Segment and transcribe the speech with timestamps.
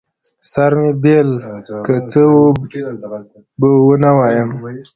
[0.51, 1.29] سر مې بېل
[1.85, 2.21] که، څه
[3.59, 4.49] به ونه وايم.